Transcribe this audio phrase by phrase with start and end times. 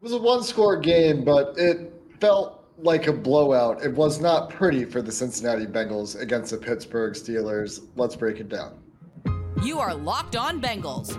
[0.00, 3.82] was a one score game, but it felt like a blowout.
[3.82, 7.80] It was not pretty for the Cincinnati Bengals against the Pittsburgh Steelers.
[7.96, 8.78] Let's break it down.
[9.62, 11.16] You are Locked On Bengals,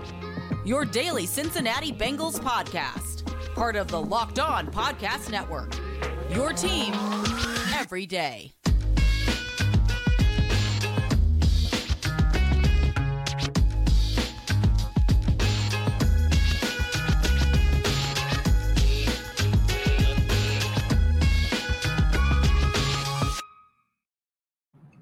[0.66, 5.76] your daily Cincinnati Bengals podcast, part of the Locked On Podcast Network.
[6.30, 6.94] Your team
[7.74, 8.57] every day.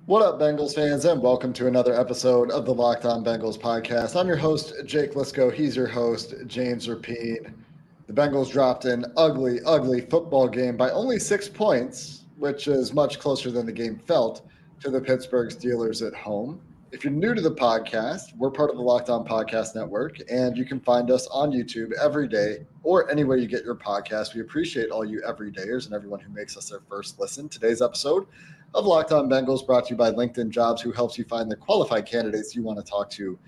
[0.08, 4.16] What up, Bengals fans, and welcome to another episode of the Locked On Bengals podcast.
[4.16, 5.52] I'm your host, Jake Liskow.
[5.52, 7.52] He's your host, James Rapien.
[8.06, 13.18] The Bengals dropped an ugly, ugly football game by only six points, which is much
[13.18, 14.48] closer than the game felt
[14.82, 16.62] to the Pittsburgh Steelers at home.
[16.92, 20.56] If you're new to the podcast, we're part of the Locked On Podcast Network, and
[20.56, 24.36] you can find us on YouTube every day or anywhere you get your podcast.
[24.36, 27.50] We appreciate all you everydayers and everyone who makes us their first listen.
[27.50, 28.28] Today's episode
[28.76, 31.56] of Locked On Bengals brought to you by LinkedIn Jobs, who helps you find the
[31.56, 33.40] qualified candidates you want to talk to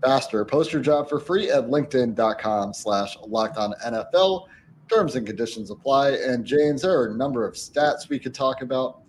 [0.00, 0.44] faster.
[0.44, 4.46] Post your job for free at linkedin.com slash locked on NFL.
[4.88, 6.10] Terms and conditions apply.
[6.10, 9.02] And James, there are a number of stats we could talk about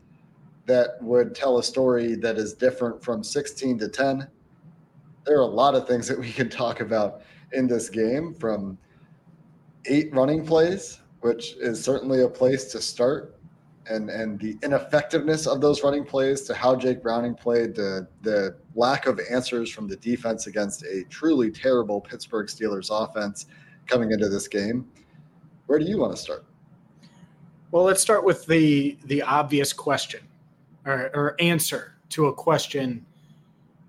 [0.66, 4.28] that would tell a story that is different from 16 to 10.
[5.28, 7.22] There are a lot of things that we could talk about
[7.54, 8.80] in this game from
[9.86, 13.37] eight running plays, which is certainly a place to start
[13.90, 18.56] and and the ineffectiveness of those running plays to how Jake Browning played, the the
[18.76, 23.48] lack of answers from the defense against a truly terrible Pittsburgh Steelers offense
[23.86, 24.88] coming into this game.
[25.68, 26.46] Where do you want to start?
[27.72, 30.22] Well, let's start with the the obvious question
[30.86, 33.06] or, or answer to a question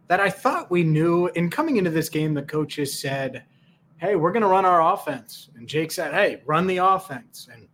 [0.08, 1.28] that I thought we knew.
[1.28, 3.44] In coming into this game, the coaches said,
[3.98, 7.68] "Hey, we're going to run our offense," and Jake said, "Hey, run the offense," and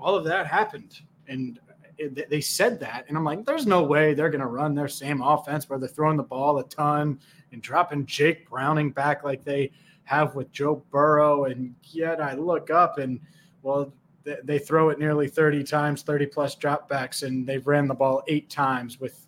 [0.00, 1.58] all of that happened and
[1.98, 4.88] it, they said that, and I'm like, there's no way they're going to run their
[4.88, 7.20] same offense where they're throwing the ball a ton
[7.52, 9.70] and dropping Jake Browning back like they
[10.04, 11.44] have with Joe Burrow.
[11.44, 13.20] And yet I look up and
[13.62, 13.92] well,
[14.24, 18.22] they, they throw it nearly 30 times, 30 plus dropbacks, and they've ran the ball
[18.28, 19.26] eight times with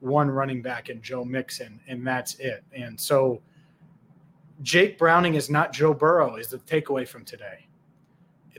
[0.00, 2.62] one running back and Joe Mixon, and that's it.
[2.72, 3.40] And so
[4.62, 7.66] Jake Browning is not Joe Burrow, is the takeaway from today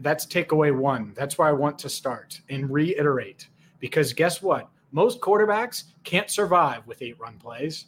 [0.02, 1.14] that's takeaway one.
[1.16, 3.48] That's where I want to start and reiterate
[3.80, 4.70] because guess what?
[4.92, 7.86] Most quarterbacks can't survive with eight run plays.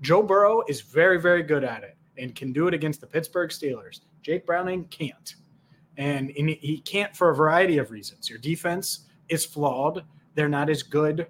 [0.00, 3.50] Joe Burrow is very, very good at it and can do it against the Pittsburgh
[3.50, 4.00] Steelers.
[4.22, 5.36] Jake Browning can't.
[5.96, 8.28] And he can't for a variety of reasons.
[8.28, 10.04] Your defense is flawed.
[10.34, 11.28] They're not as good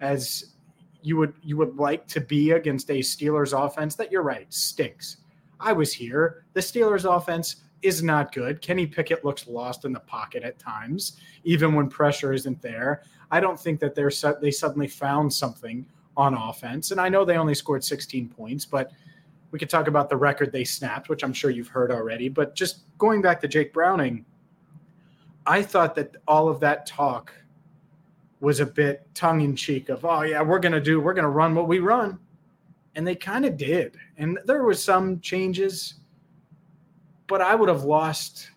[0.00, 0.54] as
[1.02, 5.18] you would you would like to be against a Steelers offense that you're right stinks.
[5.58, 6.44] I was here.
[6.52, 8.60] The Steelers offense is not good.
[8.62, 13.02] Kenny Pickett looks lost in the pocket at times, even when pressure isn't there.
[13.30, 15.84] I don't think that they're they suddenly found something
[16.16, 16.90] on offense.
[16.90, 18.92] And I know they only scored 16 points, but
[19.50, 22.28] we could talk about the record they snapped, which I'm sure you've heard already.
[22.28, 24.24] But just going back to Jake Browning,
[25.46, 27.32] I thought that all of that talk
[28.40, 31.24] was a bit tongue in cheek of, oh, yeah, we're going to do, we're going
[31.24, 32.18] to run what we run.
[32.94, 33.96] And they kind of did.
[34.16, 35.94] And there were some changes
[37.26, 38.50] but I would have lost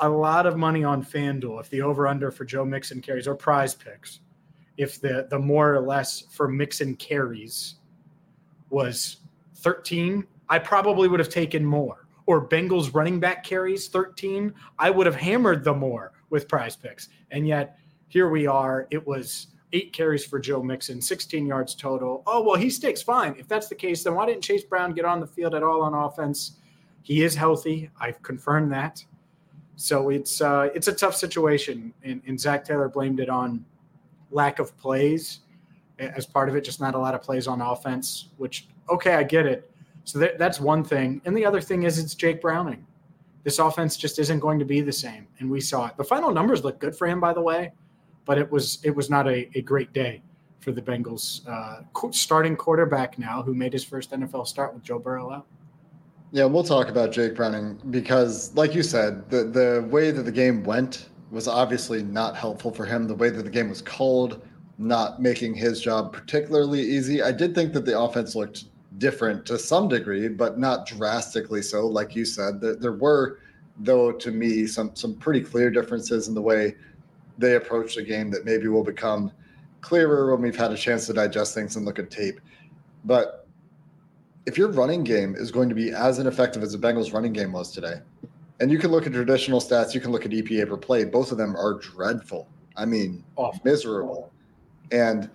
[0.00, 3.34] a lot of money on FanDuel if the over under for Joe Mixon carries or
[3.34, 4.20] prize picks,
[4.76, 7.76] if the, the more or less for Mixon carries
[8.70, 9.18] was
[9.56, 12.06] 13, I probably would have taken more.
[12.26, 17.08] Or Bengals running back carries 13, I would have hammered the more with prize picks.
[17.30, 18.86] And yet here we are.
[18.90, 22.22] It was eight carries for Joe Mixon, 16 yards total.
[22.26, 23.34] Oh, well, he sticks fine.
[23.38, 25.82] If that's the case, then why didn't Chase Brown get on the field at all
[25.82, 26.58] on offense?
[27.04, 27.90] He is healthy.
[28.00, 29.04] I've confirmed that.
[29.76, 33.64] So it's uh, it's a tough situation, and, and Zac Taylor blamed it on
[34.30, 35.40] lack of plays
[35.98, 38.30] as part of it, just not a lot of plays on offense.
[38.38, 39.70] Which okay, I get it.
[40.04, 42.86] So that, that's one thing, and the other thing is it's Jake Browning.
[43.42, 45.96] This offense just isn't going to be the same, and we saw it.
[45.98, 47.72] The final numbers look good for him, by the way,
[48.24, 50.22] but it was it was not a, a great day
[50.60, 54.98] for the Bengals uh, starting quarterback now, who made his first NFL start with Joe
[54.98, 55.46] Burrow out.
[56.34, 60.32] Yeah, we'll talk about Jake Browning because, like you said, the the way that the
[60.32, 63.06] game went was obviously not helpful for him.
[63.06, 64.42] The way that the game was called,
[64.76, 67.22] not making his job particularly easy.
[67.22, 68.64] I did think that the offense looked
[68.98, 71.86] different to some degree, but not drastically so.
[71.86, 73.38] Like you said, there, there were,
[73.78, 76.74] though, to me, some some pretty clear differences in the way
[77.38, 79.30] they approach the game that maybe will become
[79.82, 82.40] clearer when we've had a chance to digest things and look at tape.
[83.04, 83.43] But
[84.46, 87.52] if your running game is going to be as ineffective as the Bengals running game
[87.52, 88.00] was today,
[88.60, 91.04] And you can look at traditional stats, you can look at EPA per play.
[91.04, 92.46] Both of them are dreadful.
[92.76, 93.60] I mean, Awful.
[93.64, 94.32] miserable.
[94.92, 95.28] And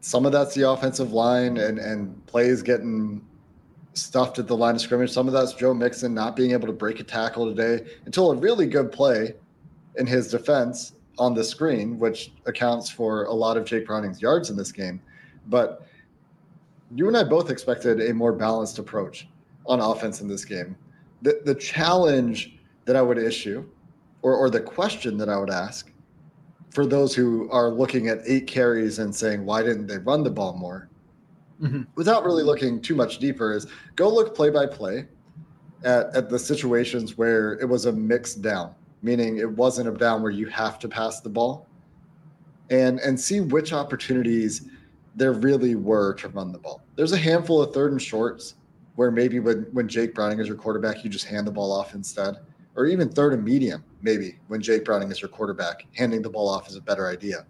[0.00, 3.24] some of that's the offensive line and, and plays getting
[3.94, 5.10] stuffed at the line of scrimmage.
[5.10, 8.36] Some of that's Joe Mixon not being able to break a tackle today until a
[8.36, 9.34] really good play
[9.96, 14.50] in his defense on the screen, which accounts for a lot of Jake Browning's yards
[14.50, 15.00] in this game.
[15.48, 15.86] But
[16.94, 19.28] you and I both expected a more balanced approach
[19.66, 20.76] on offense in this game.
[21.22, 23.64] The, the challenge that I would issue,
[24.22, 25.92] or, or the question that I would ask
[26.70, 30.30] for those who are looking at eight carries and saying, why didn't they run the
[30.30, 30.88] ball more?
[31.60, 31.82] Mm-hmm.
[31.94, 35.06] Without really looking too much deeper, is go look play by play
[35.84, 40.22] at, at the situations where it was a mixed down, meaning it wasn't a down
[40.22, 41.68] where you have to pass the ball,
[42.70, 44.68] and and see which opportunities
[45.14, 46.82] there really were to run the ball.
[46.96, 48.54] There's a handful of third and shorts
[48.96, 51.94] where maybe when, when Jake Browning is your quarterback, you just hand the ball off
[51.94, 52.36] instead,
[52.76, 56.48] or even third and medium, maybe when Jake Browning is your quarterback, handing the ball
[56.48, 57.46] off is a better idea.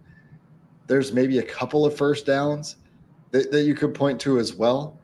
[0.87, 2.77] There's maybe a couple of first downs
[3.31, 4.99] that, that you could point to as well,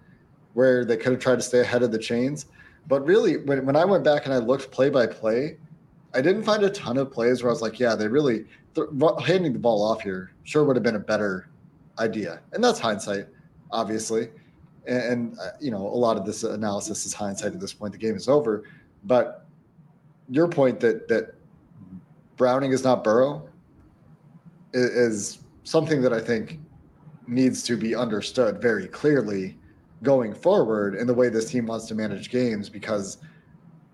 [0.53, 2.47] where they could have tried to stay ahead of the chains.
[2.87, 5.57] But really, when, when I went back and I looked play by play,
[6.13, 8.45] I didn't find a ton of plays where I was like, yeah, they really
[8.75, 8.87] th-
[9.25, 11.49] handing the ball off here sure would have been a better
[11.99, 12.41] idea.
[12.53, 13.27] And that's hindsight,
[13.71, 14.29] obviously.
[14.87, 17.93] And, and uh, you know, a lot of this analysis is hindsight at this point.
[17.93, 18.63] The game is over.
[19.03, 19.45] But
[20.29, 21.35] your point that that
[22.37, 23.49] Browning is not Burrow
[24.73, 26.59] is, is something that I think
[27.27, 29.57] needs to be understood very clearly
[30.01, 33.17] going forward in the way this team wants to manage games because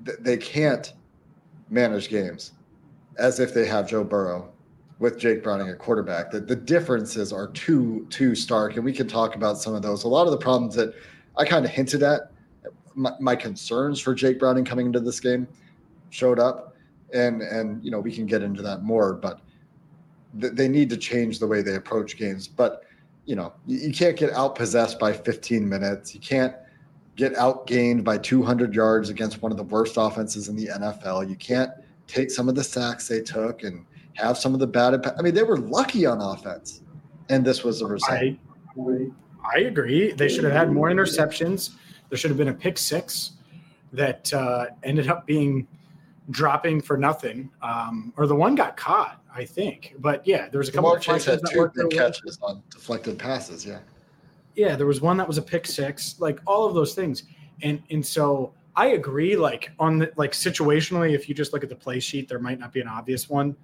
[0.06, 0.94] th- they can't
[1.70, 2.52] manage games
[3.18, 4.54] as if they have Joe Burrow
[5.00, 6.32] with Jake Browning at quarterback.
[6.32, 10.04] The, the differences are too too stark, and we can talk about some of those.
[10.04, 10.94] A lot of the problems that
[11.38, 12.32] I kind of hinted at,
[12.94, 15.48] my, my, concerns for Jake Browning coming into this game
[16.10, 16.76] showed up,
[17.14, 19.42] and and you know we can get into that more, but
[20.40, 22.48] th- they need to change the way they approach games.
[22.48, 22.84] But
[23.26, 26.14] you know you, you can't get out possessed by 15 minutes.
[26.14, 26.56] You can't
[27.18, 31.30] get outgained by 200 yards against one of the worst offenses in the NFL.
[31.30, 31.72] You can't
[32.08, 35.06] take some of the sacks they took and have some of the bad.
[35.18, 36.82] I mean, they were lucky on offense,
[37.30, 38.12] and this was the result.
[38.12, 38.38] I,
[39.44, 40.12] I agree.
[40.12, 41.72] They should have had more interceptions.
[42.10, 43.34] There should have been a pick six
[43.94, 45.68] that uh, ended up being
[46.32, 49.96] dropping for nothing, um, or the one got caught, I think.
[50.00, 53.66] But yeah, there was a couple of Chase had two big catches on deflected passes.
[53.66, 53.80] Yeah,
[54.56, 57.24] yeah, there was one that was a pick six, like all of those things,
[57.62, 59.36] and and so I agree.
[59.36, 62.60] Like on the like situationally, if you just look at the play sheet, there might
[62.60, 63.56] not be an obvious one.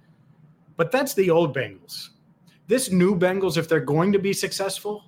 [0.76, 2.10] But that's the old Bengals.
[2.68, 5.04] This new Bengals, if they're going to be successful,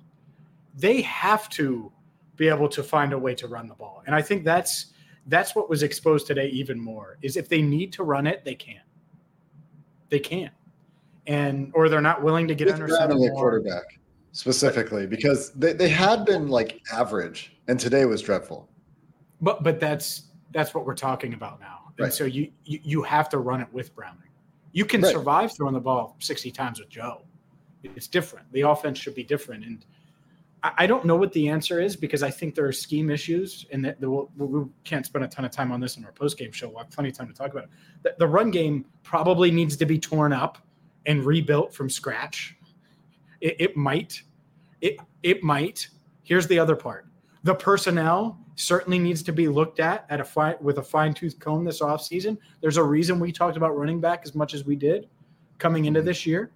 [0.75, 1.91] they have to
[2.35, 4.03] be able to find a way to run the ball.
[4.05, 4.87] And I think that's
[5.27, 8.55] that's what was exposed today even more is if they need to run it, they
[8.55, 8.81] can.
[10.09, 10.51] They can.
[11.27, 13.99] And or they're not willing to get With under center quarterback
[14.33, 18.69] specifically because they, they had been like average and today was dreadful.
[19.41, 21.79] But but that's that's what we're talking about now.
[21.97, 22.13] And right.
[22.13, 24.21] so you, you you have to run it with Browning.
[24.75, 25.11] You can right.
[25.13, 27.21] survive throwing the ball 60 times with Joe.
[27.81, 28.51] It's different.
[28.51, 29.63] The offense should be different.
[29.63, 29.85] And
[30.61, 33.85] I don't know what the answer is because I think there are scheme issues, and
[33.85, 36.51] that we'll, we can't spend a ton of time on this in our post game
[36.51, 36.67] show.
[36.67, 37.69] We'll have plenty of time to talk about it.
[38.03, 40.57] The, the, run game probably needs to be torn up
[41.05, 42.57] and rebuilt from scratch.
[43.39, 44.23] It, it might.
[44.81, 45.87] It it might.
[46.23, 47.05] Here's the other part:
[47.43, 51.39] the personnel certainly needs to be looked at at a fine with a fine tooth
[51.39, 52.37] comb this offseason.
[52.61, 55.07] There's a reason we talked about running back as much as we did
[55.57, 56.07] coming into mm-hmm.
[56.07, 56.51] this year.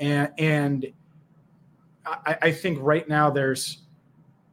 [0.00, 0.86] And and
[2.06, 3.82] I, I think right now there's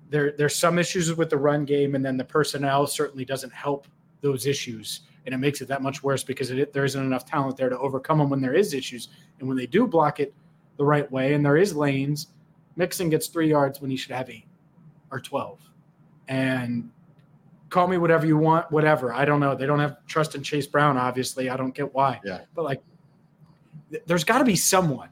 [0.09, 3.87] there there's some issues with the run game, and then the personnel certainly doesn't help
[4.19, 7.57] those issues, and it makes it that much worse because it, there isn't enough talent
[7.57, 9.07] there to overcome them when there is issues,
[9.39, 10.33] and when they do block it
[10.77, 12.27] the right way, and there is lanes,
[12.75, 14.45] Mixon gets three yards when he should have eight
[15.09, 15.59] or twelve
[16.31, 16.89] and
[17.69, 19.13] call me whatever you want, whatever.
[19.13, 19.53] I don't know.
[19.53, 21.49] They don't have trust in Chase Brown, obviously.
[21.49, 22.21] I don't get why.
[22.23, 22.41] Yeah.
[22.55, 22.81] But like,
[23.91, 25.09] th- there's got to be someone.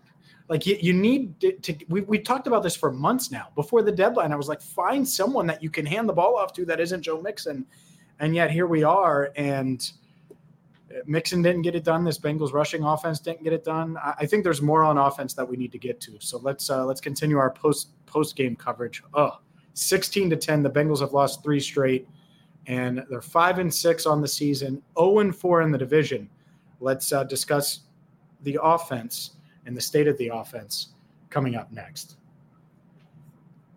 [0.48, 1.52] Like you, you need to.
[1.52, 3.50] to we we talked about this for months now.
[3.54, 6.54] Before the deadline, I was like, find someone that you can hand the ball off
[6.54, 7.66] to that isn't Joe Mixon,
[8.20, 9.32] and yet here we are.
[9.36, 9.92] And
[11.06, 12.04] Mixon didn't get it done.
[12.04, 13.98] This Bengals rushing offense didn't get it done.
[13.98, 16.18] I, I think there's more on offense that we need to get to.
[16.20, 19.04] So let's uh, let's continue our post post game coverage.
[19.14, 19.40] Oh
[19.80, 20.64] 16 to 10.
[20.64, 22.08] The Bengals have lost three straight,
[22.68, 26.30] and they're five and six on the season, 0 and four in the division.
[26.80, 27.82] Let's uh, discuss
[28.44, 29.32] the offense
[29.66, 30.90] and the state of the offense
[31.30, 32.18] coming up next.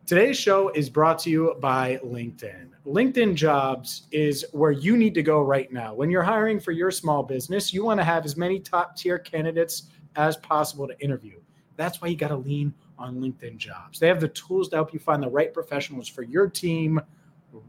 [0.07, 2.69] Today's show is brought to you by LinkedIn.
[2.87, 5.95] LinkedIn Jobs is where you need to go right now.
[5.95, 9.19] When you're hiring for your small business, you want to have as many top tier
[9.19, 9.85] candidates
[10.17, 11.41] as possible to interview.
[11.77, 13.99] That's why you got to lean on LinkedIn Jobs.
[13.99, 17.01] They have the tools to help you find the right professionals for your team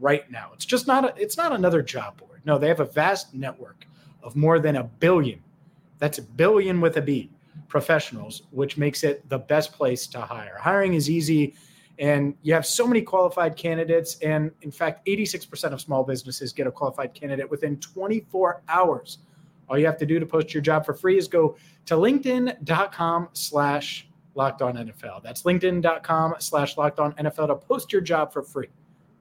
[0.00, 0.50] right now.
[0.54, 2.40] It's just not a, it's not another job board.
[2.44, 3.86] No, they have a vast network
[4.22, 5.42] of more than a billion.
[5.98, 7.30] That's a billion with a B
[7.68, 10.56] professionals, which makes it the best place to hire.
[10.58, 11.54] Hiring is easy
[11.98, 14.16] and you have so many qualified candidates.
[14.20, 19.18] And in fact, 86% of small businesses get a qualified candidate within 24 hours.
[19.68, 23.28] All you have to do to post your job for free is go to linkedin.com
[23.32, 25.22] slash locked on NFL.
[25.22, 28.68] That's linkedin.com slash locked on NFL to post your job for free.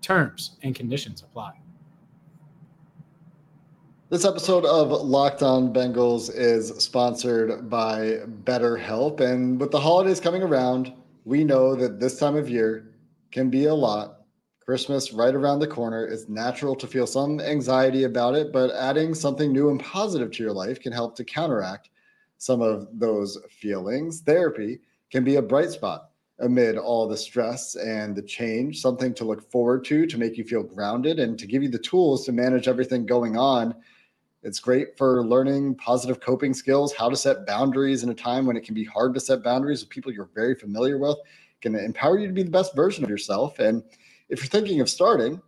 [0.01, 1.53] Terms and conditions apply.
[4.09, 9.21] This episode of Locked On Bengals is sponsored by BetterHelp.
[9.21, 10.93] And with the holidays coming around,
[11.25, 12.91] we know that this time of year
[13.31, 14.19] can be a lot.
[14.59, 16.05] Christmas right around the corner.
[16.05, 20.43] It's natural to feel some anxiety about it, but adding something new and positive to
[20.43, 21.89] your life can help to counteract
[22.37, 24.21] some of those feelings.
[24.21, 24.79] Therapy
[25.13, 29.47] can be a bright spot amid all the stress and the change, something to look
[29.51, 32.67] forward to to make you feel grounded and to give you the tools to manage
[32.67, 33.75] everything going on.
[34.41, 38.57] It's great for learning positive coping skills, how to set boundaries in a time when
[38.57, 41.17] it can be hard to set boundaries with people you're very familiar with.
[41.19, 43.59] It can empower you to be the best version of yourself.
[43.59, 43.83] And
[44.29, 45.39] if you're thinking of starting,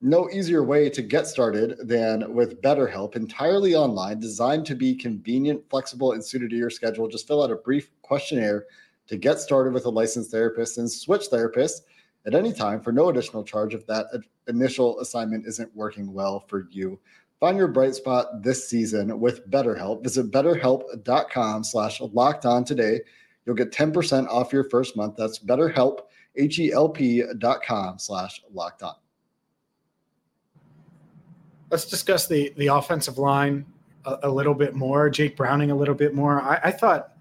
[0.00, 5.62] no easier way to get started than with BetterHelp, entirely online, designed to be convenient,
[5.68, 7.06] flexible, and suited to your schedule.
[7.06, 8.64] Just fill out a brief questionnaire
[9.10, 11.80] to get started with a licensed therapist and switch therapists
[12.26, 14.06] at any time for no additional charge if that
[14.46, 16.96] initial assignment isn't working well for you.
[17.40, 20.04] Find your bright spot this season with BetterHelp.
[20.04, 23.00] Visit betterhelp.com slash locked on today.
[23.44, 25.16] You'll get 10% off your first month.
[25.16, 26.02] That's betterhelp,
[26.36, 28.94] H-E-L-P dot com slash locked on.
[31.68, 33.66] Let's discuss the the offensive line
[34.04, 35.10] a, a little bit more.
[35.10, 36.40] Jake Browning a little bit more.
[36.40, 37.16] I, I thought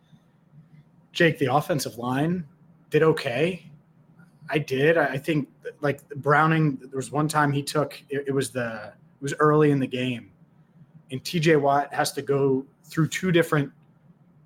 [1.12, 2.46] Jake, the offensive line
[2.89, 3.66] did okay.
[4.50, 4.98] I did.
[4.98, 5.48] I think
[5.82, 6.78] like Browning.
[6.78, 8.01] There was one time he took.
[8.10, 8.94] It, it was the.
[9.20, 10.32] It was early in the game,
[11.12, 11.58] and T.J.
[11.58, 13.72] Watt has to go through two different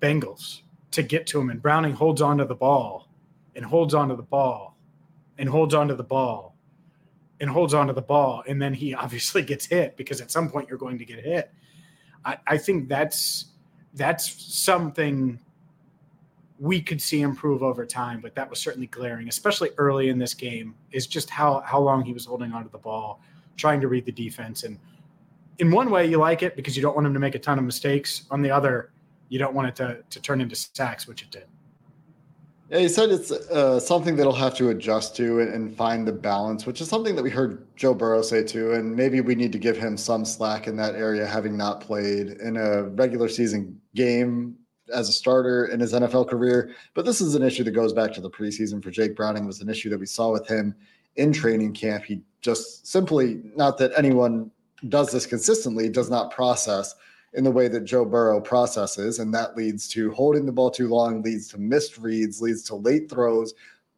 [0.00, 3.08] Bengals to get to him, and Browning holds onto the ball,
[3.54, 4.76] and holds onto the ball,
[5.38, 6.56] and holds onto the ball,
[7.40, 10.68] and holds onto the ball, and then he obviously gets hit because at some point
[10.68, 11.52] you're going to get hit.
[12.24, 13.46] I, I think that's
[13.94, 15.38] that's something
[16.58, 20.34] we could see improve over time, but that was certainly glaring, especially early in this
[20.34, 23.20] game, is just how how long he was holding onto the ball,
[23.56, 24.62] trying to read the defense.
[24.62, 24.78] And
[25.58, 27.58] in one way, you like it because you don't want him to make a ton
[27.58, 28.24] of mistakes.
[28.30, 28.92] On the other,
[29.28, 31.46] you don't want it to to turn into sacks, which it did.
[32.70, 36.12] Yeah, he said it's uh, something that'll have to adjust to and, and find the
[36.12, 38.72] balance, which is something that we heard Joe Burrow say too.
[38.72, 42.28] And maybe we need to give him some slack in that area, having not played
[42.40, 44.56] in a regular season game
[44.92, 46.74] as a starter in his NFL career.
[46.94, 49.44] But this is an issue that goes back to the preseason for Jake Browning.
[49.44, 50.74] It was an issue that we saw with him
[51.16, 52.04] in training camp.
[52.04, 54.50] He just simply, not that anyone
[54.88, 56.94] does this consistently, does not process
[57.32, 59.18] in the way that Joe Burrow processes.
[59.18, 62.76] And that leads to holding the ball too long, leads to missed reads, leads to
[62.76, 63.54] late throws,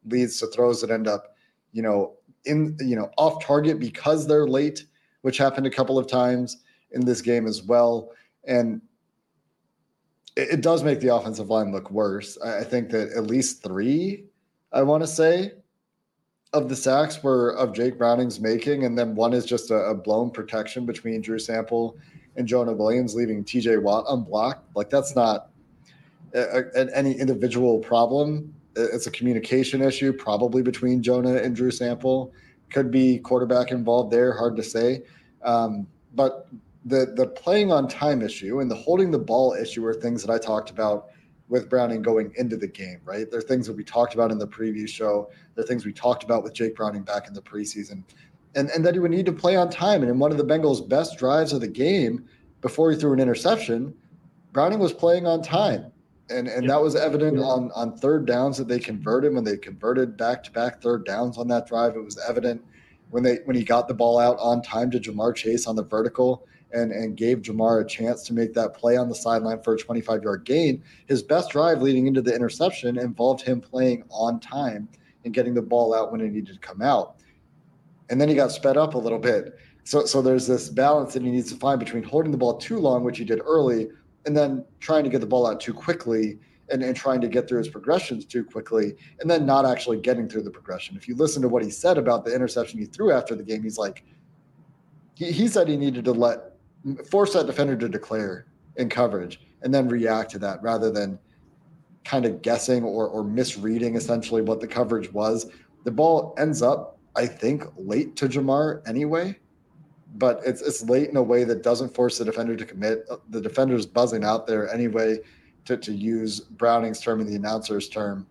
[0.07, 1.35] leads to throws that end up,
[1.73, 2.14] you know,
[2.45, 4.87] in, you know, off target because they're late,
[5.23, 6.59] which happened a couple of times
[6.93, 8.12] in this game as well.
[8.45, 8.81] And
[10.37, 12.38] it, does make the offensive line look worse.
[12.45, 14.25] I, I think that at least three,
[14.73, 15.52] I want to say,
[16.52, 19.95] of the sacks were of Jake Browning's making, and then one is just a, a,
[19.95, 21.97] blown protection between Drew Sample
[22.37, 24.64] and Jonah Williams, leaving TJ Watt unblocked.
[24.76, 25.50] Like that's not
[26.35, 28.55] a, a, any individual problem.
[28.76, 32.33] It's a communication issue, probably between Jonah and Drew Sample.
[32.71, 35.02] Could be quarterback involved there, hard to say.
[35.43, 36.49] Um, but
[36.87, 40.33] the the playing on time issue and the holding the ball issue are things that
[40.33, 41.09] I talked about
[41.49, 43.31] with Browning going into the game, right?
[43.31, 45.31] They're things that we talked about in the preview show.
[45.55, 48.02] They're things we talked about with Jake Browning back in the preseason.
[48.57, 50.02] And, and that he would need to play on time.
[50.02, 52.26] And in one of the Bengals' best drives of the game,
[52.62, 53.95] before he threw an interception,
[54.52, 55.93] Browning was playing on time.
[56.31, 60.16] And and that was evident on, on third downs that they converted when they converted
[60.16, 61.95] back to back third downs on that drive.
[61.95, 62.64] It was evident
[63.11, 65.85] when they when he got the ball out on time to Ja'Marr Chase on the
[65.85, 69.75] vertical and, and gave Ja'Marr a chance to make that play on the sideline for
[69.75, 70.83] a 25 yard gain.
[71.07, 74.89] His best drive leading into the interception involved him playing on time
[75.25, 77.17] and getting the ball out when it needed to come out.
[78.11, 79.59] And then he got sped up a little bit.
[79.85, 82.79] So, so there's this balance that he needs to find between holding the ball too
[82.79, 83.89] long, which he did early,
[84.25, 86.39] and then trying to get the ball out too quickly
[86.71, 90.29] and, and trying to get through his progressions too quickly and then not actually getting
[90.29, 90.97] through the progression.
[90.97, 93.63] If you listen to what he said about the interception he threw after the game,
[93.63, 94.03] he's like,
[95.15, 96.56] he, he said he needed to let
[97.11, 101.19] force that defender to declare in coverage and then react to that rather than
[102.05, 105.47] kind of guessing or, or misreading essentially what the coverage was.
[105.85, 109.38] The ball ends up, I think, late to Ja'Marr anyway,
[110.14, 113.09] but it's it's late in a way that doesn't force the defender to commit.
[113.31, 115.19] The defender's buzzing out there anyway,
[115.64, 118.26] to, to use Browning's term and the announcer's term,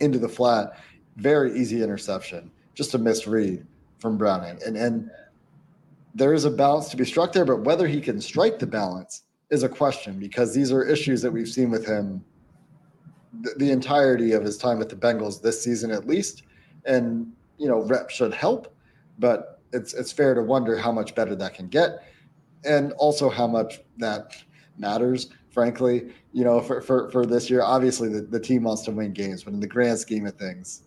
[0.00, 0.78] into the flat.
[1.16, 3.66] Very easy interception, just a misread
[3.98, 4.58] from Browning.
[4.66, 5.10] And and
[6.14, 9.22] there is a balance to be struck there, but whether he can strike the balance
[9.50, 12.24] is a question because these are issues that we've seen with him
[13.40, 16.42] the, the entirety of his time with the Bengals this season, at least.
[16.84, 18.74] And you know, rep should help,
[19.18, 22.04] but it's it's fair to wonder how much better that can get,
[22.64, 24.36] and also how much that
[24.78, 25.28] matters.
[25.50, 29.12] Frankly, you know, for for, for this year, obviously the, the team wants to win
[29.12, 30.82] games, but in the grand scheme of things,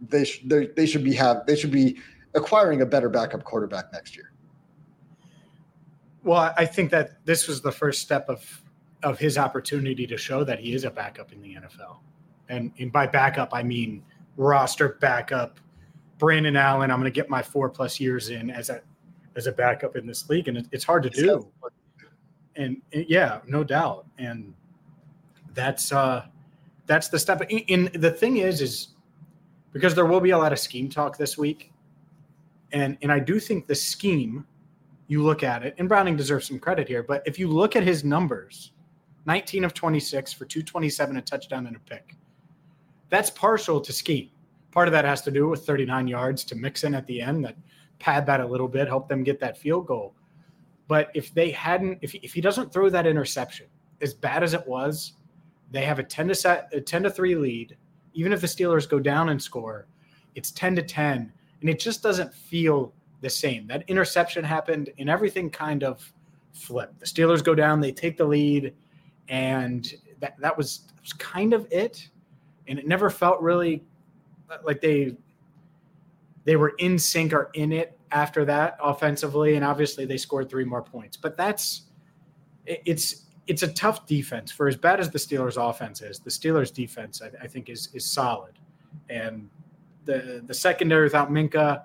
[0.00, 1.98] they should they, they should be have they should be
[2.34, 4.33] acquiring a better backup quarterback next year.
[6.24, 8.62] Well, I think that this was the first step of
[9.04, 11.98] of his opportunity to show that he is a backup in the NFL.
[12.48, 14.02] And, and by backup, I mean
[14.36, 15.60] roster backup.
[16.18, 18.80] Brandon Allen, I'm going to get my four plus years in as a
[19.36, 21.48] as a backup in this league, and it, it's hard to do.
[22.56, 24.06] And, and yeah, no doubt.
[24.16, 24.54] And
[25.54, 26.24] that's uh
[26.86, 27.42] that's the step.
[27.68, 28.88] And the thing is, is
[29.72, 31.72] because there will be a lot of scheme talk this week,
[32.72, 34.46] and and I do think the scheme
[35.06, 37.82] you look at it, and Browning deserves some credit here, but if you look at
[37.82, 38.72] his numbers,
[39.26, 42.16] 19 of 26 for 227, a touchdown and a pick.
[43.10, 44.30] That's partial to scheme.
[44.70, 47.56] Part of that has to do with 39 yards to Mixon at the end that
[47.98, 50.14] pad that a little bit, help them get that field goal.
[50.88, 53.66] But if they hadn't, if if he doesn't throw that interception,
[54.02, 55.14] as bad as it was,
[55.70, 57.76] they have a 10 to set a 10 to 3 lead.
[58.12, 59.86] Even if the Steelers go down and score,
[60.34, 61.32] it's 10 to 10.
[61.60, 62.92] And it just doesn't feel
[63.24, 63.66] the same.
[63.66, 66.12] That interception happened and everything kind of
[66.52, 67.00] flipped.
[67.00, 68.74] The Steelers go down, they take the lead,
[69.28, 72.08] and that that was, was kind of it.
[72.68, 73.82] And it never felt really
[74.62, 75.16] like they
[76.44, 80.64] they were in sync or in it after that offensively, and obviously they scored three
[80.64, 81.16] more points.
[81.16, 81.84] But that's
[82.66, 86.18] it's it's a tough defense for as bad as the Steelers' offense is.
[86.18, 88.58] The Steelers' defense, I, I think, is is solid,
[89.08, 89.48] and
[90.04, 91.84] the the secondary without Minkah,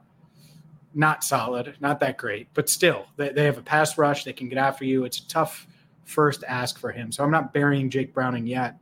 [1.00, 4.26] not solid, not that great, but still they, they have a pass rush.
[4.26, 5.06] They can get after you.
[5.06, 5.66] It's a tough
[6.04, 7.10] first ask for him.
[7.12, 8.78] So I'm not burying Jake Browning yet.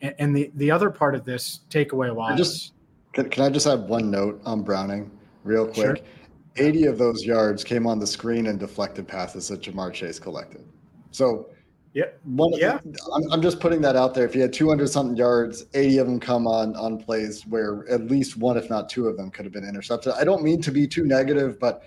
[0.00, 2.72] And, and the the other part of this takeaway wise, just
[3.12, 5.10] can, can, I just have one note on Browning
[5.42, 5.96] real quick?
[5.96, 6.06] Sure.
[6.56, 10.64] 80 of those yards came on the screen and deflected passes that Ja'Marr Chase collected.
[11.10, 11.48] So
[11.92, 12.78] yeah, one, yeah.
[13.14, 14.24] I'm, I'm just putting that out there.
[14.24, 18.06] If you had 200 something yards, 80 of them come on on plays where at
[18.06, 20.12] least one, if not two of them, could have been intercepted.
[20.12, 21.82] I don't mean to be too negative, but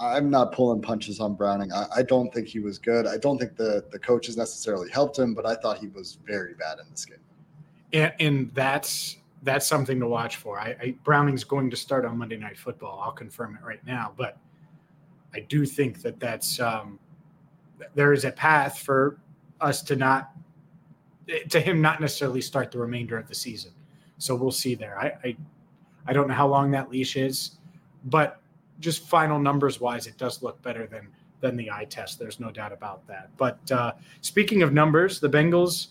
[0.00, 1.72] I'm not pulling punches on Browning.
[1.72, 3.06] I, I, don't think he was good.
[3.06, 6.54] I don't think the the coaches necessarily helped him, but I thought he was very
[6.54, 7.18] bad in this game.
[7.92, 10.60] And, and that's that's something to watch for.
[10.60, 13.00] I, I, Browning's going to start on Monday Night Football.
[13.02, 14.38] I'll confirm it right now, but
[15.34, 16.98] I do think that that's um,
[17.94, 19.18] there is a path for
[19.60, 20.30] us to not
[21.48, 23.72] to him not necessarily start the remainder of the season.
[24.18, 24.98] So we'll see there.
[24.98, 25.36] I, I
[26.06, 27.58] I don't know how long that leash is,
[28.06, 28.40] but
[28.80, 31.08] just final numbers wise, it does look better than
[31.40, 32.18] than the eye test.
[32.18, 33.30] There's no doubt about that.
[33.36, 35.88] But uh, speaking of numbers, the Bengals,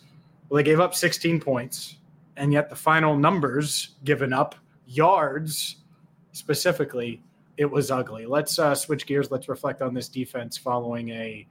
[0.50, 1.98] well, they gave up 16 points,
[2.38, 4.56] and yet the final numbers given up,
[4.88, 5.78] yards
[6.32, 7.22] specifically,
[7.58, 8.26] it was ugly.
[8.26, 9.30] Let's uh, switch gears.
[9.30, 11.46] Let's reflect on this defense following a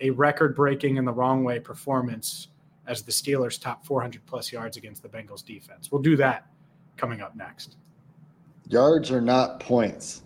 [0.00, 2.48] a record breaking in the wrong way performance
[2.86, 5.92] as the Steelers top 400 plus yards against the Bengals defense.
[5.92, 6.46] We'll do that
[6.96, 7.76] coming up next.
[8.66, 10.22] Yards are not points.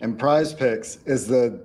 [0.00, 1.64] And Prize Picks is the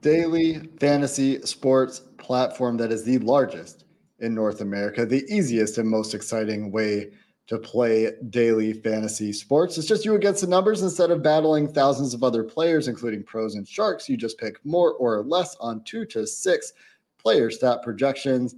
[0.00, 3.84] daily fantasy sports platform that is the largest
[4.18, 7.10] in North America, the easiest and most exciting way
[7.52, 9.76] to play daily fantasy sports.
[9.76, 13.56] It's just you against the numbers instead of battling thousands of other players, including pros
[13.56, 14.08] and sharks.
[14.08, 16.72] You just pick more or less on two to six
[17.18, 18.54] player stat projections,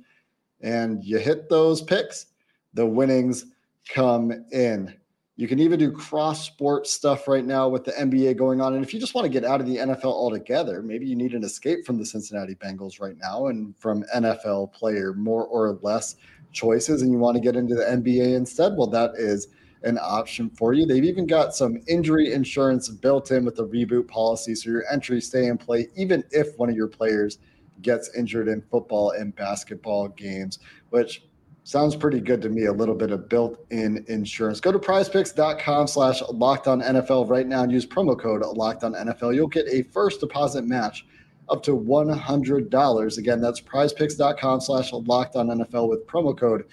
[0.61, 2.27] and you hit those picks,
[2.75, 3.47] the winnings
[3.89, 4.95] come in.
[5.35, 8.75] You can even do cross sport stuff right now with the NBA going on.
[8.75, 11.35] And if you just want to get out of the NFL altogether, maybe you need
[11.35, 16.15] an escape from the Cincinnati Bengals right now and from NFL player more or less
[16.55, 18.73] choices and you want to get into the NBA instead.
[18.77, 19.49] Well, that is
[19.83, 20.87] an option for you.
[20.87, 24.55] They've even got some injury insurance built in with the reboot policy.
[24.55, 27.39] So your entries stay in play, even if one of your players
[27.83, 31.23] gets injured in football and basketball games, which
[31.67, 32.67] Sounds pretty good to me.
[32.67, 34.61] A little bit of built-in insurance.
[34.61, 38.93] Go to prizepicks.com slash locked on NFL right now and use promo code locked on
[38.93, 39.35] NFL.
[39.35, 41.07] You'll get a first deposit match
[41.49, 43.19] up to $100.
[43.19, 46.65] Again, that's prizepicks.com slash locked on NFL with promo code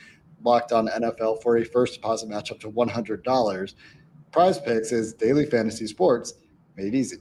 [0.44, 3.76] locked on NFL for a first deposit match up to $100.
[4.32, 6.36] Prize Picks is daily fantasy sports
[6.76, 7.18] made easy.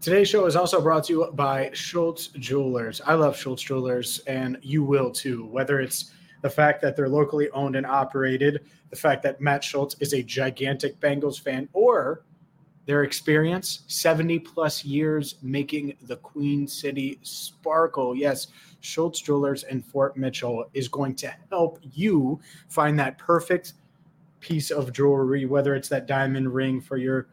[0.00, 3.00] Today's show is also brought to you by Schultz Jewelers.
[3.04, 5.46] I love Schultz Jewelers, and you will too.
[5.46, 9.96] Whether it's the fact that they're locally owned and operated, the fact that Matt Schultz
[10.00, 12.22] is a gigantic Bengals fan, or
[12.88, 18.16] their experience 70 plus years making the Queen City sparkle.
[18.16, 18.46] Yes,
[18.80, 23.74] Schultz Jewelers in Fort Mitchell is going to help you find that perfect
[24.40, 27.28] piece of jewelry, whether it's that diamond ring for your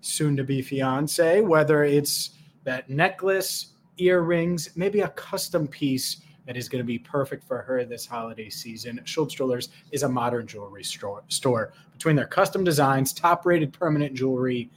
[0.00, 2.30] soon to be fiance, whether it's
[2.62, 7.84] that necklace, earrings, maybe a custom piece that is going to be perfect for her
[7.84, 9.00] this holiday season.
[9.02, 11.72] Schultz Jewelers is a modern jewelry store.
[11.92, 14.70] Between their custom designs, top rated permanent jewelry,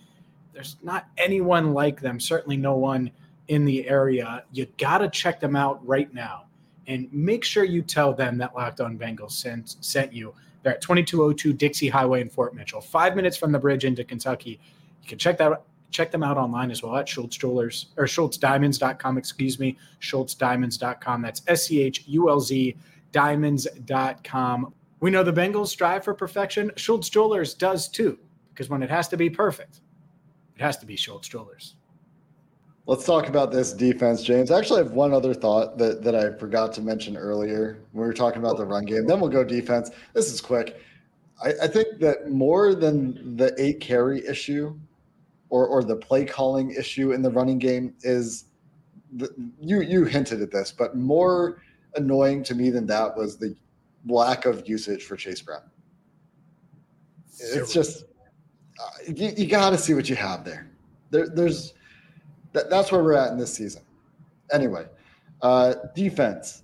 [0.58, 3.12] there's not anyone like them, certainly no one
[3.48, 4.44] in the area.
[4.52, 6.46] You got to check them out right now
[6.88, 10.34] and make sure you tell them that Locked On Bengals sent, sent you.
[10.64, 14.60] They're at 2202 Dixie Highway in Fort Mitchell, five minutes from the bridge into Kentucky.
[15.04, 19.18] You can check that check them out online as well at Schultz Jewelers or SchultzDiamonds.com,
[19.20, 21.22] excuse me, SchultzDiamonds.com.
[21.22, 22.76] That's S C H U L Z
[23.12, 24.74] Diamonds.com.
[25.02, 26.72] We know the Bengals strive for perfection.
[26.78, 28.18] Schultz Jewelers does too,
[28.50, 29.82] because when it has to be perfect,
[30.58, 31.76] it has to be Schultz strollers.
[32.88, 34.50] Let's talk about this defense, James.
[34.50, 38.08] Actually, I have one other thought that, that I forgot to mention earlier when we
[38.08, 39.06] were talking about the run game.
[39.06, 39.92] Then we'll go defense.
[40.14, 40.82] This is quick.
[41.44, 44.76] I, I think that more than the eight carry issue
[45.50, 48.46] or or the play calling issue in the running game is
[49.14, 51.62] the, you you hinted at this, but more
[51.96, 53.56] annoying to me than that was the
[54.08, 55.62] lack of usage for Chase Brown.
[57.40, 58.06] It's just
[59.08, 60.70] you, you got to see what you have there.
[61.10, 61.74] There there's
[62.54, 63.82] that, that's where we're at in this season.
[64.52, 64.86] Anyway,
[65.42, 66.64] uh, defense.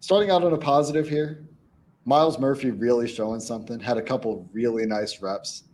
[0.00, 1.44] Starting out on a positive here,
[2.04, 3.80] Myles Murphy really showing something.
[3.80, 5.64] Had a couple really nice reps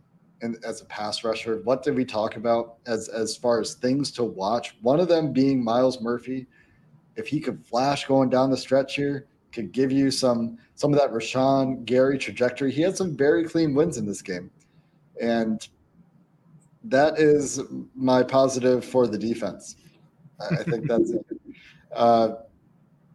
[0.41, 1.61] and as a pass rusher.
[1.63, 4.75] What did we talk about as as far as things to watch?
[4.81, 6.47] One of them being Myles Murphy.
[7.15, 10.99] If he could flash going down the stretch here, could give you some some of
[10.99, 12.71] that Rashan Gary trajectory.
[12.71, 14.51] He had some very clean wins in this game,
[15.21, 15.67] and
[16.85, 17.61] that is
[17.95, 19.77] my positive for the defense.
[20.39, 21.25] I think that's it.
[21.95, 22.41] Uh,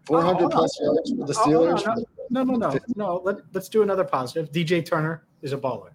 [0.06, 1.86] 400 oh, plus yards for the Steelers.
[1.86, 2.78] Oh, no, no, no, no.
[2.96, 3.20] no.
[3.22, 4.50] Let, let's do another positive.
[4.50, 5.90] DJ Turner is a baller.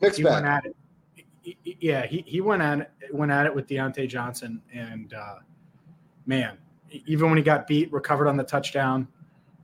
[0.00, 0.24] Mixed he.
[0.24, 0.76] Went at it.
[1.80, 5.36] Yeah, he, he went at it, went at it with Diontae Johnson, and uh,
[6.26, 6.58] man,
[7.06, 9.06] even when he got beat, recovered on the touchdown.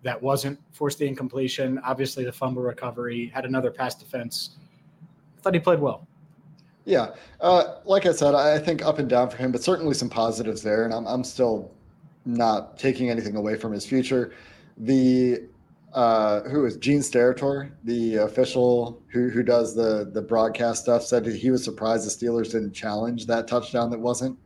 [0.02, 1.78] That wasn't forced the incompletion.
[1.78, 4.56] Obviously, the fumble recovery had another pass defense.
[5.44, 6.08] Thought he played well.
[6.86, 7.10] Yeah,
[7.42, 10.62] uh, like I said, I think up and down for him, but certainly some positives
[10.62, 11.70] there, and I'm I'm still
[12.24, 14.32] not taking anything away from his future.
[14.78, 15.42] The
[15.92, 21.26] uh, who is Gene Steratore, the official who who does the the broadcast stuff, said
[21.26, 24.38] he was surprised the Steelers didn't challenge that touchdown that wasn't.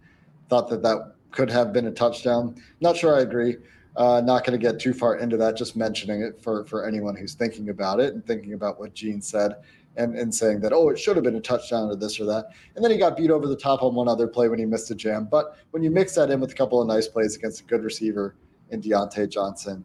[0.48, 2.60] Thought that that could have been a touchdown.
[2.80, 3.56] Not sure I agree.
[3.94, 5.56] Uh, not going to get too far into that.
[5.56, 9.22] Just mentioning it for for anyone who's thinking about it and thinking about what Gene
[9.22, 9.54] said
[9.98, 12.46] and, and saying that, oh, it should have been a touchdown or this or that.
[12.74, 14.90] And then he got beat over the top on one other play when he missed
[14.90, 15.28] a jam.
[15.30, 17.82] But when you mix that in with a couple of nice plays against a good
[17.82, 18.36] receiver
[18.70, 19.84] in Diontae Johnson,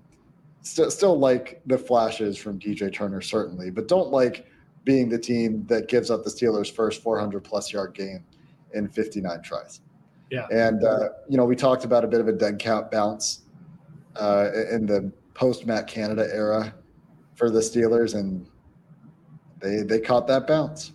[0.61, 4.45] still still like the flashes from DJ Turner certainly, but don't like
[4.85, 8.23] being the team that gives up the Steelers' first 400 plus yard game
[8.73, 9.81] in 59 tries.
[10.29, 13.41] Yeah, and uh, you know we talked about a bit of a dead count bounce
[14.15, 16.73] uh, in the post Matt Canada era
[17.35, 18.47] for the Steelers, and
[19.63, 20.91] they they caught that bounce.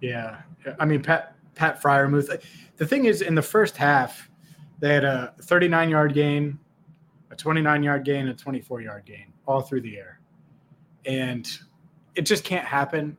[0.00, 0.40] Yeah,
[0.78, 2.42] I mean Pat Pat Freiermuth.
[2.76, 4.30] The thing is, in the first half,
[4.78, 6.58] they had a 39 yard gain,
[7.30, 10.20] a 29 yard gain, a 24 yard gain, all through the air.
[11.04, 11.46] And
[12.14, 13.16] it just can't happen.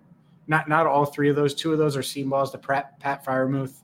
[0.47, 1.53] Not not all three of those.
[1.53, 3.81] Two of those are seam balls to Pat, Pat Freiermuth,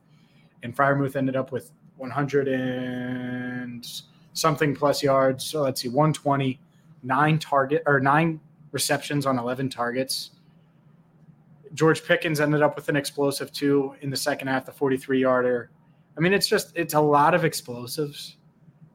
[0.63, 3.85] and Freiermuth ended up with 100 and
[4.31, 5.43] something plus yards.
[5.43, 6.59] So let's see, 120,
[7.03, 8.39] nine target or nine
[8.71, 10.31] receptions on 11 targets.
[11.73, 15.69] George Pickens ended up with an explosive two in the second half, the 43 yarder.
[16.17, 18.37] I mean, it's just it's a lot of explosives.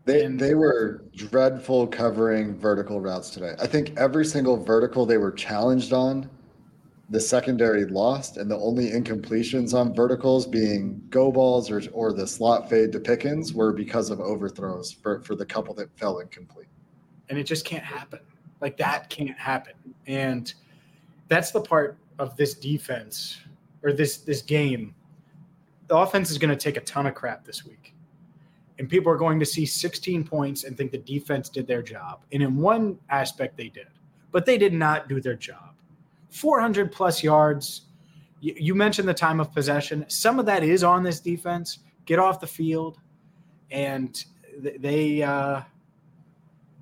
[0.05, 3.55] They, they were dreadful covering vertical routes today.
[3.61, 6.31] I think every single vertical they were challenged on,
[7.11, 12.27] the secondary lost, and the only incompletions on verticals being go balls or, or the
[12.27, 16.69] slot fade to Pickens were because of overthrows for, for the couple that fell incomplete.
[17.29, 18.21] And it just can't happen.
[18.63, 19.75] Like that can't happen.
[20.07, 20.53] And
[21.29, 23.39] that's the part of this defense
[23.83, 24.95] or this this game.
[25.87, 27.95] The offense is going to take a ton of crap this week.
[28.79, 32.21] And people are going to see 16 points and think the defense did their job.
[32.31, 33.89] And in one aspect they did.
[34.31, 35.75] But they did not do their job.
[36.31, 37.83] 400 plus yards.
[38.41, 40.05] You, you mentioned the time of possession.
[40.09, 41.79] Some of that is on this defense.
[42.05, 42.99] Get off the field
[43.71, 44.25] and
[44.61, 45.63] they uh,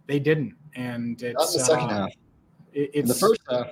[0.07, 2.13] they didn't, and it's not in the second uh, half.
[2.73, 3.69] It, In it's the first half,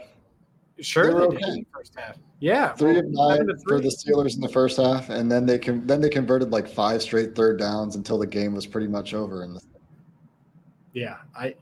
[0.81, 1.53] sure they they, were did okay.
[1.53, 2.17] in the first half.
[2.41, 5.31] Yeah, three of well, nine seven to for the Steelers in the first half, and
[5.31, 8.67] then they can then they converted like five straight third downs until the game was
[8.67, 9.45] pretty much over.
[9.45, 9.61] In the
[10.93, 11.55] Yeah, I.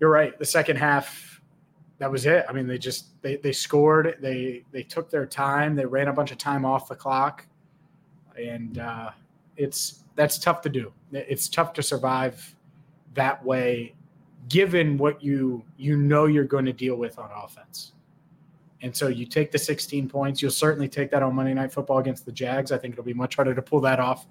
[0.00, 0.38] You're right.
[0.38, 1.40] The second half,
[1.98, 2.44] that was it.
[2.48, 4.16] I mean, they just they they scored.
[4.20, 5.74] They they took their time.
[5.74, 7.46] They ran a bunch of time off the clock,
[8.36, 9.10] and uh,
[9.56, 10.92] it's that's tough to do.
[11.12, 12.54] It's tough to survive
[13.14, 13.94] that way,
[14.48, 17.92] given what you you know you're going to deal with on offense.
[18.84, 20.42] And so you take the 16 points.
[20.42, 22.70] You'll certainly take that on Monday Night Football against the Jags.
[22.70, 24.26] I think it'll be much harder to pull that off.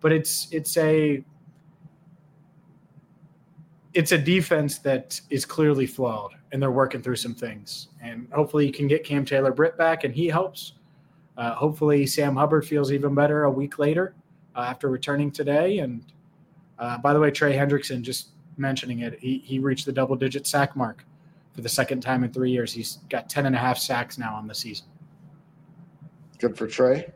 [0.00, 1.22] But it's it's a
[3.92, 7.88] it's a defense that is clearly flawed, and they're working through some things.
[8.00, 10.72] And hopefully, you can get Cam Taylor Britt back, and he helps.
[11.36, 14.14] Uh, hopefully, Sam Hubbard feels even better a week later
[14.56, 15.80] uh, after returning today.
[15.80, 16.02] And
[16.78, 20.46] uh, by the way, Trey Hendrickson, just mentioning it, he, he reached the double digit
[20.46, 21.04] sack mark
[21.54, 22.72] for the second time in three years.
[22.72, 24.86] He's got 10 and a half sacks now on the season.
[26.38, 27.10] good for Trey.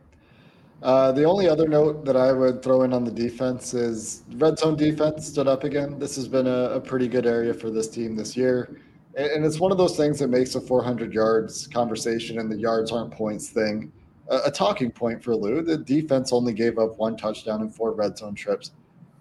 [0.82, 4.58] Uh, the only other note that I would throw in on the defense is red
[4.58, 5.98] zone defense stood up again.
[5.98, 8.78] This has been a, a pretty good area for this team this year.
[9.16, 12.58] And, and it's one of those things that makes a 400 yards conversation and the
[12.58, 13.90] yards aren't points thing
[14.28, 15.62] a, a talking point for Lou.
[15.62, 18.72] The defense only gave up one touchdown and four red zone trips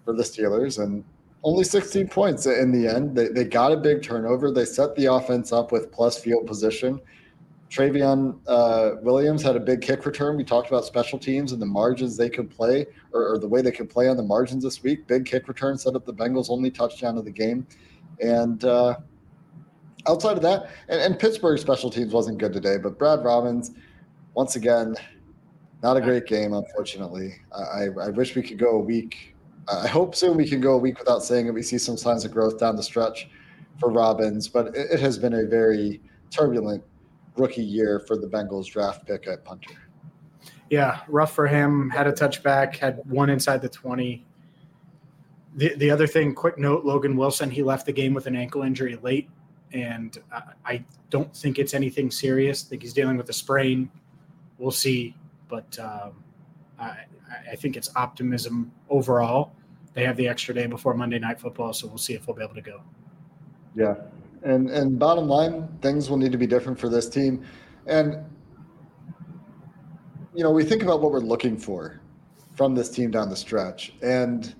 [0.04, 1.04] for the Steelers and
[1.46, 3.14] only 16 points in the end.
[3.14, 4.50] They, they got a big turnover.
[4.50, 7.00] They set the offense up with plus field position.
[7.70, 10.36] Trayveon uh, Williams had a big kick return.
[10.36, 13.62] We talked about special teams and the margins they could play, or, or the way
[13.62, 15.06] they could play on the margins this week.
[15.06, 17.64] Big kick return set up the Bengals' only touchdown of the game.
[18.20, 18.96] And uh,
[20.08, 23.70] outside of that, and, and Pittsburgh special teams wasn't good today, but Brad Robbins,
[24.34, 24.96] once again,
[25.80, 27.36] not a great game, unfortunately.
[27.56, 29.35] I, I wish we could go a week.
[29.68, 32.24] I hope soon we can go a week without saying that we see some signs
[32.24, 33.28] of growth down the stretch
[33.80, 36.00] for Robbins, but it, it has been a very
[36.30, 36.82] turbulent
[37.36, 39.74] rookie year for the Bengals draft pick at punter.
[40.70, 41.90] Yeah, rough for him.
[41.90, 44.24] Had a touchback, had one inside the 20.
[45.56, 48.62] The, the other thing, quick note Logan Wilson, he left the game with an ankle
[48.62, 49.28] injury late.
[49.72, 52.64] And I, I don't think it's anything serious.
[52.64, 53.90] I think he's dealing with a sprain.
[54.58, 55.14] We'll see.
[55.48, 56.24] But um,
[56.78, 57.04] I,
[57.50, 59.52] I think it's optimism overall.
[59.94, 62.42] They have the extra day before Monday Night Football, so we'll see if we'll be
[62.42, 62.82] able to go.
[63.74, 63.94] Yeah.
[64.42, 67.44] And and bottom line, things will need to be different for this team.
[67.86, 68.24] And
[70.34, 72.00] you know, we think about what we're looking for
[72.54, 73.94] from this team down the stretch.
[74.02, 74.54] And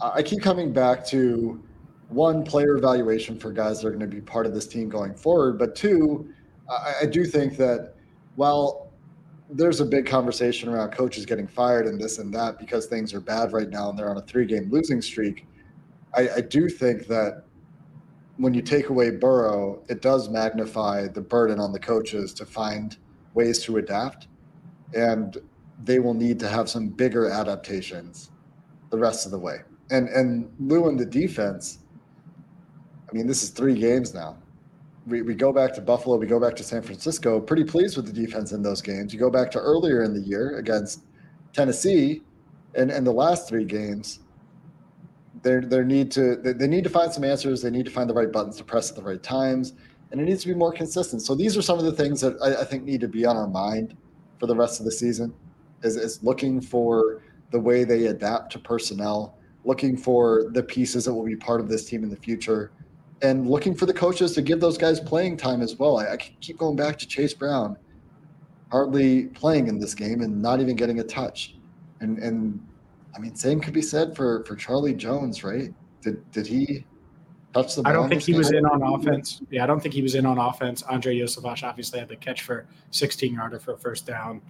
[0.00, 1.62] I keep coming back to
[2.08, 5.14] one player evaluation for guys that are going to be part of this team going
[5.14, 5.58] forward.
[5.58, 6.32] But two,
[6.68, 7.94] I, I do think that
[8.36, 8.83] while
[9.50, 13.20] there's a big conversation around coaches getting fired and this and that because things are
[13.20, 15.46] bad right now and they're on a three game losing streak,
[16.16, 17.44] I, I do think that
[18.36, 22.96] when you take away Burrow, it does magnify the burden on the coaches to find
[23.34, 24.28] ways to adapt.
[24.94, 25.36] And
[25.84, 28.30] they will need to have some bigger adaptations
[28.90, 29.58] the rest of the way.
[29.90, 31.80] And and Lou and the defense,
[33.08, 34.38] I mean, this is three games now.
[35.06, 38.06] We, we go back to Buffalo, we go back to San Francisco, pretty pleased with
[38.06, 39.12] the defense in those games.
[39.12, 41.04] You go back to earlier in the year against
[41.52, 42.22] Tennessee
[42.74, 44.20] and, and the last three games,
[45.42, 47.62] they they need to they, they need to find some answers.
[47.62, 49.74] They need to find the right buttons to press at the right times,
[50.10, 51.22] and it needs to be more consistent.
[51.22, 53.36] So these are some of the things that I, I think need to be on
[53.36, 53.96] our mind
[54.40, 55.34] for the rest of the season.
[55.82, 61.14] Is is looking for the way they adapt to personnel, looking for the pieces that
[61.14, 62.72] will be part of this team in the future,
[63.24, 65.98] and looking for the coaches to give those guys playing time as well.
[65.98, 67.76] I, I keep going back to Chase Brown,
[68.70, 71.56] hardly playing in this game and not even getting a touch,
[72.00, 72.60] and and
[73.16, 75.72] I mean, same could be said for for Charlie Jones, right?
[76.02, 76.84] Did did he
[77.54, 77.92] touch the ball?
[77.92, 79.40] I don't think he was in on offense.
[79.50, 80.82] Yeah, I don't think he was in on offense.
[80.90, 84.42] Andrei Iosivas obviously had the catch for 16 yarder for a first down,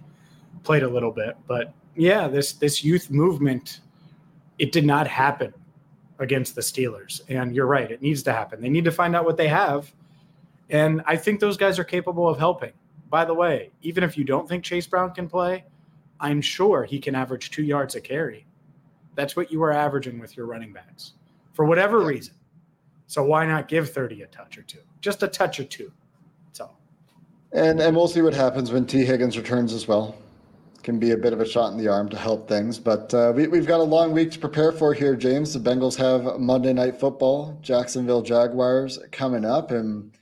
[0.63, 3.79] played a little bit, but yeah, this this youth movement,
[4.59, 5.53] it did not happen
[6.19, 7.21] against the Steelers.
[7.29, 8.61] And you're right, it needs to happen.
[8.61, 9.93] They need to find out what they have,
[10.69, 12.71] and I think those guys are capable of helping.
[13.09, 15.63] By the way, even if you don't think Chase Brown can play,
[16.19, 18.45] I'm sure he can average two yards a carry.
[19.15, 21.13] That's what you are averaging with your running backs
[21.53, 22.07] for whatever Yeah.
[22.07, 22.33] reason.
[23.07, 24.79] So why not give 30 a touch or two?
[25.01, 25.91] Just a touch or two.
[26.47, 26.79] That's all.
[27.51, 30.15] And and we'll see what happens when Tee Higgins returns as well.
[30.85, 33.33] Can be a bit of a shot in the arm to help things, but uh,
[33.35, 35.51] we, we've got a long week to prepare for here, James.
[35.51, 40.15] The Bengals have Monday Night Football, Jacksonville Jaguars coming up, and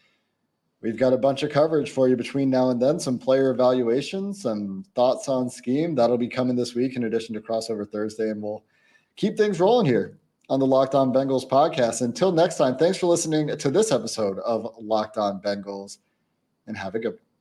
[0.80, 2.97] we've got a bunch of coverage for you between now and then.
[2.97, 7.41] Some player evaluations, some thoughts on scheme that'll be coming this week, in addition to
[7.41, 8.63] crossover Thursday, and we'll
[9.17, 12.02] keep things rolling here on the Locked On Bengals podcast.
[12.02, 15.97] Until next time, thanks for listening to this episode of Locked On Bengals,
[16.67, 17.32] and have a good one.